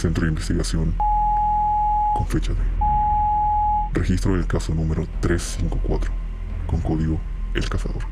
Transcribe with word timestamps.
Centro 0.00 0.24
de 0.24 0.30
Investigación 0.30 0.94
con 2.14 2.26
fecha 2.26 2.54
de 2.54 2.62
registro 3.92 4.34
del 4.34 4.46
caso 4.46 4.74
número 4.74 5.06
354 5.20 6.10
con 6.66 6.80
código 6.80 7.20
El 7.52 7.68
Cazador. 7.68 8.04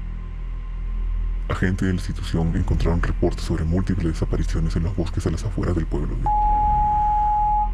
Agentes 1.48 1.86
de 1.86 1.94
la 1.94 1.98
institución 1.98 2.54
encontraron 2.54 3.00
reportes 3.00 3.46
sobre 3.46 3.64
múltiples 3.64 4.12
desapariciones 4.12 4.76
en 4.76 4.82
los 4.82 4.94
bosques 4.94 5.26
a 5.26 5.30
las 5.30 5.44
afueras 5.44 5.74
del 5.76 5.86
pueblo 5.86 6.14
de. 6.14 6.24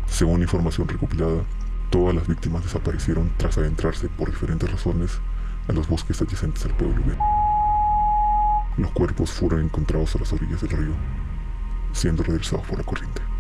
Según 0.06 0.42
información 0.42 0.86
recopilada, 0.86 1.42
todas 1.90 2.14
las 2.14 2.28
víctimas 2.28 2.62
desaparecieron 2.62 3.32
tras 3.36 3.58
adentrarse 3.58 4.08
por 4.10 4.30
diferentes 4.30 4.70
razones 4.70 5.18
a 5.66 5.72
los 5.72 5.88
bosques 5.88 6.22
adyacentes 6.22 6.64
al 6.66 6.76
pueblo 6.76 7.04
de. 7.04 7.18
Los 8.80 8.92
cuerpos 8.92 9.32
fueron 9.32 9.62
encontrados 9.62 10.14
a 10.14 10.20
las 10.20 10.32
orillas 10.32 10.60
del 10.60 10.70
río, 10.70 10.94
siendo 11.92 12.22
regresados 12.22 12.64
por 12.64 12.78
la 12.78 12.84
corriente. 12.84 13.33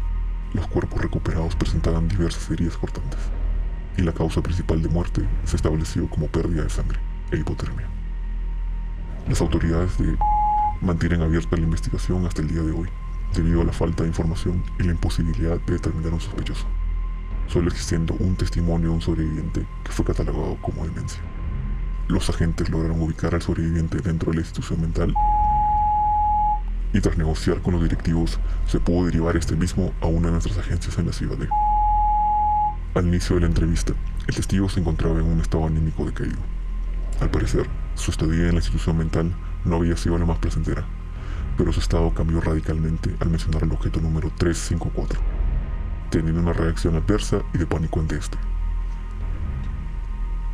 Los 0.54 0.68
cuerpos 0.68 1.00
recuperados 1.00 1.56
presentaban 1.56 2.06
diversas 2.06 2.48
heridas 2.48 2.76
cortantes, 2.76 3.18
y 3.96 4.02
la 4.02 4.12
causa 4.12 4.40
principal 4.40 4.80
de 4.80 4.88
muerte 4.88 5.28
se 5.44 5.56
estableció 5.56 6.08
como 6.08 6.28
pérdida 6.28 6.62
de 6.62 6.70
sangre 6.70 6.98
e 7.32 7.38
hipotermia. 7.38 7.88
Las 9.28 9.40
autoridades 9.40 9.98
de 9.98 10.16
mantienen 10.80 11.22
abierta 11.22 11.56
la 11.56 11.64
investigación 11.64 12.24
hasta 12.24 12.42
el 12.42 12.48
día 12.48 12.62
de 12.62 12.70
hoy, 12.70 12.88
debido 13.34 13.62
a 13.62 13.64
la 13.64 13.72
falta 13.72 14.04
de 14.04 14.10
información 14.10 14.62
y 14.78 14.84
la 14.84 14.92
imposibilidad 14.92 15.58
de 15.60 15.72
determinar 15.72 16.12
un 16.12 16.20
sospechoso, 16.20 16.66
solo 17.48 17.68
existiendo 17.68 18.14
un 18.20 18.36
testimonio 18.36 18.90
de 18.90 18.94
un 18.94 19.00
sobreviviente 19.00 19.66
que 19.82 19.92
fue 19.92 20.04
catalogado 20.04 20.56
como 20.62 20.84
demencia. 20.84 21.20
Los 22.06 22.30
agentes 22.30 22.68
lograron 22.70 23.00
ubicar 23.00 23.34
al 23.34 23.42
sobreviviente 23.42 23.98
dentro 23.98 24.30
de 24.30 24.36
la 24.36 24.42
institución 24.42 24.80
mental 24.82 25.14
y 26.94 27.00
tras 27.00 27.18
negociar 27.18 27.60
con 27.60 27.74
los 27.74 27.82
directivos 27.82 28.38
se 28.66 28.78
pudo 28.78 29.06
derivar 29.06 29.36
este 29.36 29.56
mismo 29.56 29.92
a 30.00 30.06
una 30.06 30.28
de 30.28 30.32
nuestras 30.32 30.56
agencias 30.58 30.96
en 30.96 31.06
la 31.06 31.12
ciudad 31.12 31.36
de... 31.36 31.48
Al 32.94 33.08
inicio 33.08 33.34
de 33.34 33.40
la 33.42 33.48
entrevista, 33.48 33.92
el 34.28 34.34
testigo 34.34 34.68
se 34.68 34.78
encontraba 34.78 35.18
en 35.18 35.26
un 35.26 35.40
estado 35.40 35.66
anímico 35.66 36.06
decaído. 36.06 36.38
Al 37.20 37.30
parecer, 37.30 37.66
su 37.96 38.12
estadía 38.12 38.44
en 38.44 38.52
la 38.52 38.60
institución 38.60 38.96
mental 38.96 39.34
no 39.64 39.76
había 39.76 39.96
sido 39.96 40.16
la 40.18 40.24
más 40.24 40.38
placentera, 40.38 40.84
pero 41.58 41.72
su 41.72 41.80
estado 41.80 42.14
cambió 42.14 42.40
radicalmente 42.40 43.16
al 43.18 43.28
mencionar 43.28 43.64
el 43.64 43.72
objeto 43.72 44.00
número 44.00 44.30
354, 44.38 45.20
teniendo 46.10 46.40
una 46.40 46.52
reacción 46.52 46.94
adversa 46.94 47.42
y 47.52 47.58
de 47.58 47.66
pánico 47.66 47.98
ante 47.98 48.16
este. 48.16 48.38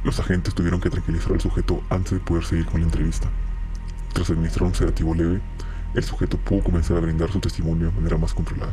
Los 0.04 0.18
agentes 0.18 0.54
tuvieron 0.54 0.80
que 0.80 0.88
tranquilizar 0.88 1.32
al 1.32 1.40
sujeto 1.42 1.82
antes 1.90 2.12
de 2.12 2.20
poder 2.20 2.44
seguir 2.44 2.64
con 2.64 2.80
la 2.80 2.86
entrevista. 2.86 3.28
Tras 4.14 4.30
administrar 4.30 4.66
un 4.66 4.74
sedativo 4.74 5.14
leve, 5.14 5.42
el 5.94 6.04
sujeto 6.04 6.36
pudo 6.38 6.62
comenzar 6.62 6.96
a 6.96 7.00
brindar 7.00 7.30
su 7.30 7.40
testimonio 7.40 7.88
de 7.88 7.96
manera 7.96 8.16
más 8.16 8.34
controlada. 8.34 8.72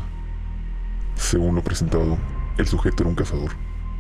Según 1.16 1.56
lo 1.56 1.64
presentado, 1.64 2.18
el 2.58 2.68
sujeto 2.68 3.04
era 3.04 3.10
un 3.10 3.16
cazador, 3.16 3.52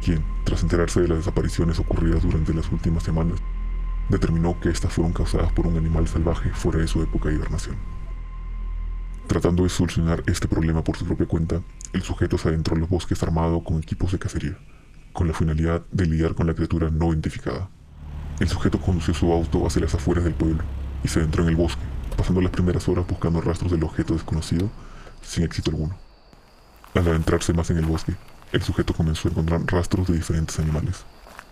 quien, 0.04 0.24
tras 0.44 0.62
enterarse 0.62 1.02
de 1.02 1.08
las 1.08 1.18
desapariciones 1.18 1.80
ocurridas 1.80 2.24
durante 2.24 2.54
las 2.54 2.72
últimas 2.72 3.04
semanas, 3.04 3.40
determinó 4.10 4.60
que 4.60 4.70
estas 4.70 4.94
fueron 4.94 5.14
causadas 5.14 5.52
por 5.52 5.68
un 5.68 5.78
animal 5.78 6.08
salvaje 6.08 6.50
fuera 6.52 6.80
de 6.80 6.88
su 6.88 7.02
época 7.02 7.30
de 7.30 7.36
hibernación. 7.36 7.76
Tratando 9.28 9.64
de 9.64 9.70
solucionar 9.70 10.24
este 10.28 10.48
problema 10.48 10.84
por 10.84 10.96
su 10.96 11.06
propia 11.06 11.28
cuenta, 11.28 11.62
el 11.94 12.02
sujeto 12.02 12.38
se 12.38 12.50
adentró 12.50 12.76
en 12.76 12.82
los 12.82 12.90
bosques 12.90 13.22
armado 13.24 13.64
con 13.64 13.78
equipos 13.78 14.12
de 14.12 14.20
cacería, 14.20 14.58
con 15.12 15.28
la 15.28 15.34
finalidad 15.34 15.84
de 15.92 16.06
lidiar 16.06 16.36
con 16.36 16.48
la 16.48 16.54
criatura 16.54 16.90
no 16.90 17.08
identificada. 17.08 17.70
El 18.40 18.48
sujeto 18.48 18.80
condució 18.80 19.14
su 19.14 19.34
auto 19.34 19.66
hacia 19.66 19.82
las 19.82 19.96
afueras 19.96 20.24
del 20.24 20.36
pueblo 20.36 20.64
y 21.04 21.08
se 21.08 21.20
adentró 21.20 21.44
en 21.44 21.50
el 21.50 21.56
bosque, 21.56 21.82
pasando 22.18 22.42
las 22.42 22.52
primeras 22.52 22.88
horas 22.90 23.08
buscando 23.08 23.40
rastros 23.40 23.72
del 23.72 23.84
objeto 23.84 24.14
desconocido 24.14 24.70
sin 25.22 25.44
éxito 25.44 25.72
alguno. 25.72 25.96
Al 26.96 27.08
adentrarse 27.08 27.54
más 27.54 27.70
en 27.70 27.78
el 27.78 27.86
bosque, 27.86 28.16
el 28.52 28.64
sujeto 28.64 28.94
comenzó 28.94 29.28
a 29.28 29.32
encontrar 29.32 29.62
rastros 29.68 30.08
de 30.08 30.16
diferentes 30.16 30.58
animales, 30.60 31.06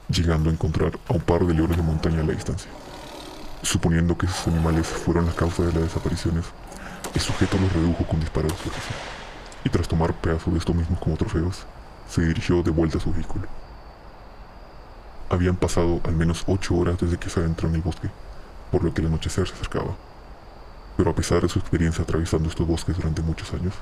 llegando 0.09 0.49
a 0.49 0.53
encontrar 0.53 0.99
a 1.07 1.13
un 1.13 1.21
par 1.21 1.45
de 1.45 1.53
leones 1.53 1.77
de 1.77 1.83
montaña 1.83 2.21
a 2.21 2.23
la 2.23 2.33
distancia. 2.33 2.71
Suponiendo 3.61 4.17
que 4.17 4.25
esos 4.25 4.47
animales 4.47 4.87
fueron 4.87 5.25
la 5.25 5.33
causa 5.33 5.63
de 5.63 5.73
las 5.73 5.83
desapariciones, 5.83 6.45
el 7.13 7.21
sujeto 7.21 7.57
los 7.59 7.71
redujo 7.71 8.05
con 8.05 8.19
disparos 8.19 8.51
de 8.51 8.57
fuerza, 8.57 8.93
y 9.63 9.69
tras 9.69 9.87
tomar 9.87 10.13
pedazos 10.13 10.53
de 10.53 10.59
estos 10.59 10.75
mismos 10.75 10.99
como 10.99 11.15
trofeos, 11.15 11.65
se 12.09 12.21
dirigió 12.21 12.63
de 12.63 12.71
vuelta 12.71 12.97
a 12.97 13.01
su 13.01 13.13
vehículo. 13.13 13.47
Habían 15.29 15.55
pasado 15.55 16.01
al 16.03 16.15
menos 16.15 16.43
ocho 16.47 16.75
horas 16.75 16.97
desde 16.99 17.17
que 17.17 17.29
se 17.29 17.39
adentró 17.39 17.67
en 17.67 17.75
el 17.75 17.81
bosque, 17.81 18.09
por 18.71 18.83
lo 18.83 18.93
que 18.93 19.01
el 19.01 19.07
anochecer 19.07 19.47
se 19.47 19.53
acercaba. 19.53 19.95
Pero 20.97 21.11
a 21.11 21.15
pesar 21.15 21.41
de 21.41 21.49
su 21.49 21.59
experiencia 21.59 22.03
atravesando 22.03 22.49
estos 22.49 22.67
bosques 22.67 22.95
durante 22.95 23.21
muchos 23.21 23.53
años, 23.53 23.73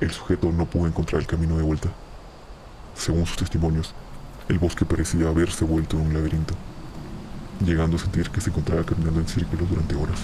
el 0.00 0.10
sujeto 0.10 0.52
no 0.52 0.66
pudo 0.66 0.86
encontrar 0.86 1.20
el 1.20 1.26
camino 1.26 1.56
de 1.56 1.62
vuelta. 1.62 1.90
Según 2.94 3.26
sus 3.26 3.36
testimonios, 3.36 3.94
el 4.48 4.58
bosque 4.58 4.84
parecía 4.84 5.28
haberse 5.28 5.64
vuelto 5.64 5.96
en 5.96 6.06
un 6.06 6.14
laberinto, 6.14 6.54
llegando 7.64 7.96
a 7.96 8.00
sentir 8.00 8.30
que 8.30 8.40
se 8.40 8.50
encontraba 8.50 8.84
caminando 8.84 9.20
en 9.20 9.28
círculos 9.28 9.68
durante 9.68 9.94
horas. 9.94 10.20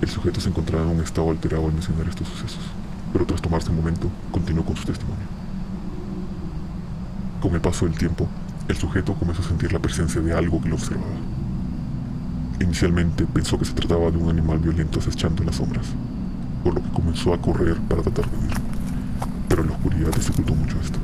El 0.00 0.08
sujeto 0.08 0.40
se 0.40 0.48
encontraba 0.48 0.84
en 0.84 0.96
un 0.96 1.04
estado 1.04 1.30
alterado 1.30 1.66
al 1.66 1.72
mencionar 1.72 2.08
estos 2.08 2.26
sucesos, 2.28 2.62
pero 3.12 3.26
tras 3.26 3.42
tomarse 3.42 3.70
un 3.70 3.76
momento, 3.76 4.08
continuó 4.32 4.64
con 4.64 4.76
su 4.76 4.84
testimonio. 4.84 5.26
Con 7.40 7.54
el 7.54 7.60
paso 7.60 7.84
del 7.84 7.96
tiempo, 7.96 8.26
el 8.68 8.76
sujeto 8.76 9.14
comenzó 9.14 9.42
a 9.42 9.46
sentir 9.46 9.72
la 9.72 9.78
presencia 9.78 10.20
de 10.20 10.32
algo 10.32 10.60
que 10.60 10.68
lo 10.68 10.76
observaba. 10.76 11.06
Inicialmente 12.60 13.24
pensó 13.24 13.58
que 13.58 13.64
se 13.64 13.72
trataba 13.72 14.10
de 14.10 14.18
un 14.18 14.28
animal 14.28 14.58
violento 14.58 15.00
acechando 15.00 15.42
en 15.42 15.46
las 15.46 15.56
sombras, 15.56 15.86
por 16.62 16.74
lo 16.74 16.82
que 16.82 16.90
comenzó 16.90 17.32
a 17.32 17.40
correr 17.40 17.76
para 17.88 18.02
tratar 18.02 18.30
de 18.30 18.36
huir, 18.36 18.52
pero 19.48 19.64
la 19.64 19.72
oscuridad 19.72 20.14
dificultó 20.14 20.54
mucho 20.54 20.78
esto. 20.78 20.98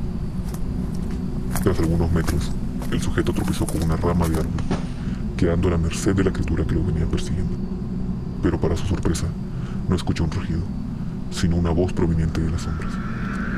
Tras 1.63 1.79
algunos 1.79 2.11
metros, 2.11 2.51
el 2.91 3.01
sujeto 3.01 3.33
tropezó 3.33 3.65
con 3.65 3.81
una 3.81 3.97
rama 3.97 4.29
de 4.29 4.37
árbol, 4.37 4.53
quedando 5.35 5.67
a 5.67 5.71
la 5.71 5.77
merced 5.77 6.15
de 6.15 6.23
la 6.23 6.31
criatura 6.31 6.63
que 6.63 6.75
lo 6.75 6.83
venía 6.83 7.07
persiguiendo. 7.07 7.55
Pero 8.43 8.61
para 8.61 8.77
su 8.77 8.85
sorpresa, 8.85 9.25
no 9.89 9.95
escuchó 9.95 10.25
un 10.25 10.31
rugido, 10.31 10.61
sino 11.31 11.55
una 11.55 11.71
voz 11.71 11.91
proveniente 11.91 12.39
de 12.39 12.51
las 12.51 12.61
sombras. 12.61 12.93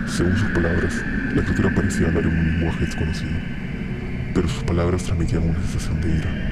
Según 0.08 0.38
sus 0.38 0.50
palabras, 0.52 0.94
la 1.36 1.44
criatura 1.44 1.76
parecía 1.76 2.08
hablar 2.08 2.24
en 2.24 2.38
un 2.38 2.52
lenguaje 2.54 2.86
desconocido, 2.86 3.38
pero 4.34 4.48
sus 4.48 4.64
palabras 4.64 5.04
transmitían 5.04 5.44
una 5.44 5.60
sensación 5.60 6.02
de 6.02 6.16
ira, 6.18 6.49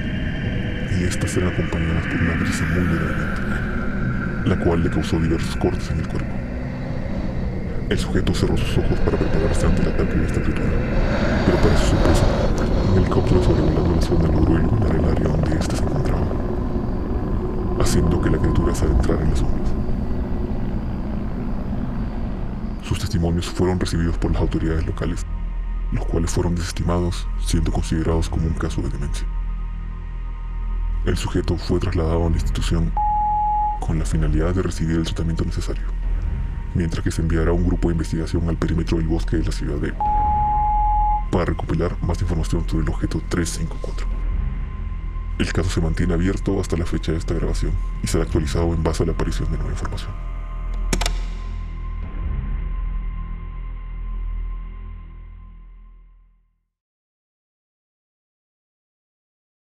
y 0.98 1.04
estas 1.04 1.36
eran 1.36 1.52
acompañadas 1.52 2.06
por 2.06 2.20
una 2.20 2.34
brisa 2.34 2.64
muy 2.64 2.84
leve, 2.84 3.14
la 4.46 4.58
cual 4.58 4.82
le 4.82 4.90
causó 4.90 5.20
diversos 5.20 5.54
cortes 5.56 5.90
en 5.90 6.00
el 6.00 6.08
cuerpo. 6.08 6.34
El 7.88 7.98
sujeto 7.98 8.34
cerró 8.34 8.56
sus 8.56 8.78
ojos 8.78 8.98
para 9.00 9.16
prepararse 9.16 9.66
ante 9.66 9.82
el 9.82 9.88
ataque 9.88 10.14
de 10.14 10.26
esta 10.26 10.42
criatura, 10.42 10.68
pero 11.46 11.58
para 11.58 11.78
su 11.78 11.86
sorpresa, 11.86 12.26
un 12.90 12.98
helicóptero 12.98 13.42
sobrevolando 13.42 13.94
la 13.94 14.02
zona 14.02 14.28
logró 14.28 14.54
iluminar 14.58 14.96
el 14.96 15.04
área 15.04 15.28
donde 15.28 15.56
éste 15.56 15.76
se 15.76 15.84
encontraba, 15.84 16.26
haciendo 17.80 18.20
que 18.20 18.30
la 18.30 18.38
criatura 18.38 18.74
se 18.74 18.84
adentrara 18.84 19.22
en 19.22 19.30
las 19.30 19.38
sombras. 19.38 19.70
Sus 22.82 22.98
testimonios 22.98 23.46
fueron 23.46 23.78
recibidos 23.78 24.18
por 24.18 24.32
las 24.32 24.40
autoridades 24.40 24.84
locales, 24.86 25.24
los 25.92 26.04
cuales 26.06 26.30
fueron 26.30 26.56
desestimados, 26.56 27.28
siendo 27.38 27.70
considerados 27.70 28.28
como 28.28 28.46
un 28.46 28.54
caso 28.54 28.82
de 28.82 28.88
demencia. 28.88 29.26
El 31.04 31.16
sujeto 31.16 31.56
fue 31.56 31.80
trasladado 31.80 32.26
a 32.26 32.30
la 32.30 32.36
institución 32.36 32.92
con 33.80 33.98
la 33.98 34.04
finalidad 34.04 34.54
de 34.54 34.62
recibir 34.62 34.96
el 34.96 35.04
tratamiento 35.04 35.44
necesario, 35.44 35.84
mientras 36.74 37.02
que 37.02 37.10
se 37.10 37.22
enviará 37.22 37.52
un 37.52 37.66
grupo 37.66 37.88
de 37.88 37.94
investigación 37.94 38.48
al 38.48 38.56
perímetro 38.56 38.98
del 38.98 39.06
bosque 39.06 39.36
de 39.36 39.44
la 39.44 39.52
ciudad 39.52 39.76
de 39.76 39.94
para 41.30 41.44
recopilar 41.44 41.96
más 42.02 42.20
información 42.20 42.68
sobre 42.68 42.84
el 42.84 42.90
objeto 42.90 43.22
354. 43.28 44.06
El 45.38 45.52
caso 45.52 45.70
se 45.70 45.80
mantiene 45.80 46.14
abierto 46.14 46.60
hasta 46.60 46.76
la 46.76 46.86
fecha 46.86 47.12
de 47.12 47.18
esta 47.18 47.34
grabación 47.34 47.72
y 48.02 48.06
será 48.06 48.24
actualizado 48.24 48.74
en 48.74 48.82
base 48.82 49.04
a 49.04 49.06
la 49.06 49.12
aparición 49.12 49.50
de 49.50 49.58
nueva 49.58 49.72
información. 49.72 50.27